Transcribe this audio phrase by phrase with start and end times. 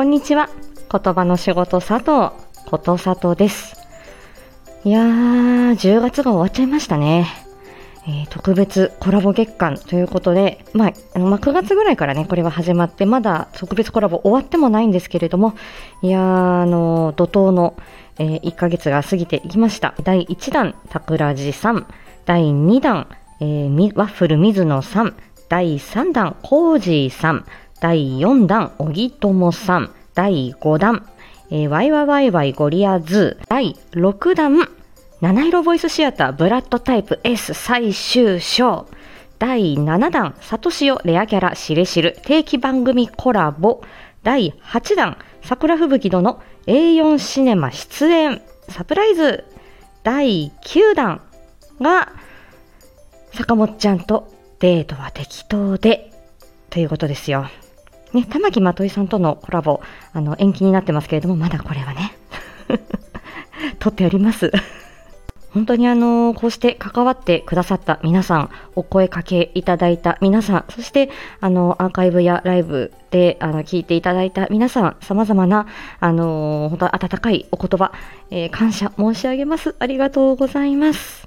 [0.00, 0.48] こんにちは。
[0.90, 2.34] 言葉の仕事佐藤、
[2.70, 3.76] こと佐藤です。
[4.82, 7.26] いやー、10月が終わっちゃいましたね。
[8.08, 15.52] えー、特別コラボ月間ということで、まあ、あのまあ、9月ぐらいからね、これは始まって、まだ特別コラボ終わってもないんですけれども、
[16.00, 17.76] いやー、あの、怒涛の、
[18.18, 19.92] えー、1ヶ月が過ぎていきました。
[20.02, 21.86] 第1弾、桜地さん。
[22.24, 23.06] 第2弾、
[23.40, 25.14] えー、ワッフル水野さん。
[25.50, 27.44] 第3弾、コージーさん。
[27.80, 29.90] 第4弾、小木友さん。
[30.14, 31.06] 第5弾、
[31.50, 33.38] えー、ワイワワイワイゴリアズ。
[33.48, 34.68] 第6弾、
[35.22, 38.86] 七色ボイスシアターブラッドタイプ S 最終章。
[39.38, 43.82] 第7弾、サトシオレアキャラしれしる定期番組コラボ。
[44.22, 49.44] 第8弾、桜吹雪殿 A4 シネマ出演サプライズ。
[50.02, 51.22] 第9弾
[51.80, 52.12] が、
[53.32, 56.12] 坂本ちゃんとデートは適当で、
[56.68, 57.46] ということですよ。
[58.12, 59.80] ね、玉木まといさんとのコラボ、
[60.12, 62.12] あの、延期になってますけれども、まだこれはね、
[63.78, 64.50] 撮ってあります。
[65.52, 75.66] 本当にあの、こうして関わってくださった皆さん、お声かけいただいた皆さん、そしてあの、アーカイブやライブであの聞いていただいた皆さん、様々な、
[75.98, 77.92] あの、本当温かいお言葉、
[78.30, 79.74] えー、感謝申し上げます。
[79.80, 81.24] ありがとうございます。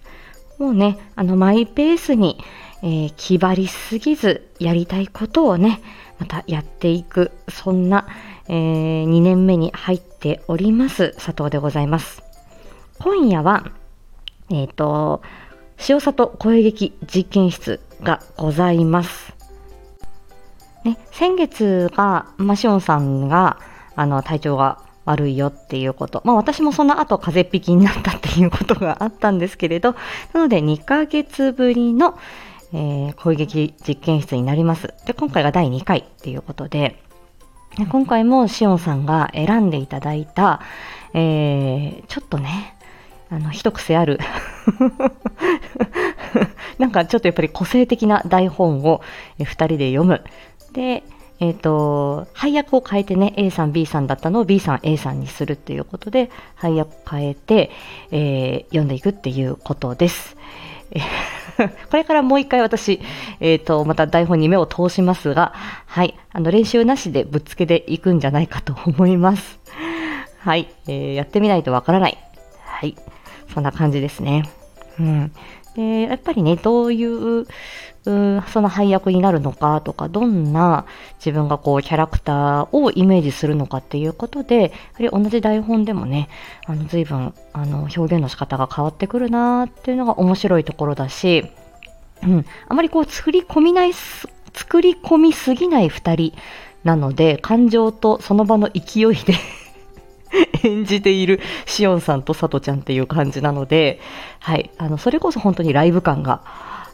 [0.58, 2.38] もうね、あの、マイペースに、
[2.82, 5.82] えー、気張りすぎず、やりたいことをね、
[6.20, 8.08] またやっていく、そんな、
[8.48, 12.24] えー、2年目に入っております、佐藤でございます。
[13.00, 13.72] 今夜は、
[14.50, 15.22] えっ、ー、と、
[15.90, 19.34] 塩里声劇実験室がございます。
[20.84, 23.60] ね、先月が、マシオンさんが、
[23.96, 26.22] あの、体調が悪いよっていうこと。
[26.24, 29.96] まあ私もその後風邪っ引きになったっていうことがあったんですけれど、
[30.34, 32.18] なので2ヶ月ぶりの、
[32.74, 34.94] えー、攻撃実験室になります。
[35.06, 37.00] で、今回が第2回っていうことで、
[37.78, 40.62] で今回もシオンさんが選んでいただいた、
[41.14, 42.76] えー、ちょっとね、
[43.30, 44.20] あの、一癖ある
[46.78, 49.02] なんかちょっとやっぱり個性的な台本を
[49.40, 50.24] 2人で読む。
[50.74, 51.04] で、
[51.40, 57.72] えっ、ー、と、配役を変えてね、A さん、B さんだったのを B さん、A さんにするっていうことで、配役変えて、
[58.12, 60.38] えー、読んでいくっていうことです。
[61.90, 63.00] これからもう一回私、
[63.40, 65.54] えっ、ー、と、また台本に目を通しますが、
[65.86, 69.60] はい、あの、練習なしでぶっつけでいくんじゃないかと思います。
[70.40, 72.18] はい、えー、やってみないとわからない。
[72.66, 72.96] はい、
[73.54, 74.50] そんな感じですね。
[75.00, 75.32] うん。
[75.76, 77.48] で、やっぱりね、どういう、う
[78.06, 80.86] その配役になるのかとか、どんな
[81.20, 86.28] 自分がこうキャラクターをイメージするのかっていうことで、やはり同じ台本でもね、
[86.66, 91.46] あの随分あの表現の仕方が変わってくるなっていうのが面白いところだし、
[92.24, 96.34] うん、あまりこう作り込みない、作り込みすぎない二人
[96.84, 99.34] なので、感情とその場の勢いで
[100.64, 104.00] 演じているしおんさんとさとちゃんっていう感じなので、
[104.40, 106.42] はい、あの、それこそ本当にライブ感が、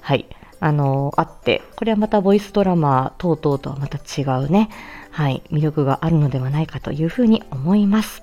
[0.01, 0.25] はい、
[0.59, 4.69] あの、あって、これはまたボイスドラマ等々とはまた違うね、
[5.11, 8.22] はい、魅力があるのではないかというふうに思います。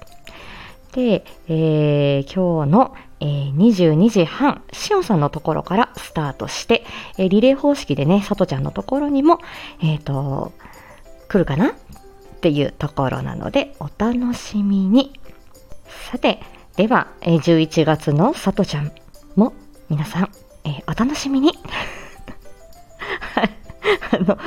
[0.92, 6.84] で、えー、今日の、えー、22時半、しおんさんのところからスタートして、
[7.18, 9.38] えー、リレー方式でね、さとちゃんのところにも、
[9.82, 10.52] えっ、ー、と、
[11.28, 11.74] 来るかな
[12.46, 15.18] っていうところなので、お楽しみに。
[16.12, 16.40] さて、
[16.76, 18.92] では、11月のさとちゃん
[19.34, 19.52] も
[19.88, 20.30] 皆さん、
[20.64, 21.58] え、お楽しみに。
[24.12, 24.38] あの、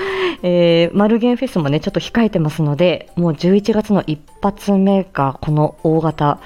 [0.44, 6.40] えー、マルゲンフェスもね、ちょっと控えてますので、もう11月の一発目がこの大型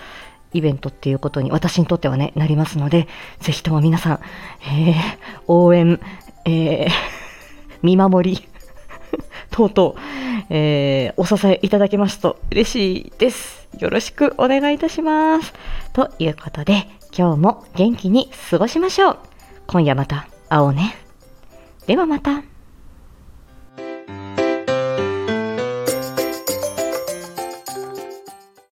[0.54, 3.08] イベントっていうことに私にとってはね、なりますので、
[3.42, 4.20] ぜひとも皆さん、
[4.64, 4.96] えー、
[5.46, 6.00] 応援、
[6.46, 6.90] えー、
[7.84, 8.48] 見守り、
[9.52, 10.02] とうとう、
[10.50, 13.68] えー、お支えいただけますと嬉しいです。
[13.80, 15.54] よろしくお願いいたします。
[15.94, 16.88] ということで、
[17.18, 19.18] 今日も元気に過ごしましょう。
[19.68, 20.96] 今夜また会おうね。
[21.88, 22.53] ではまた。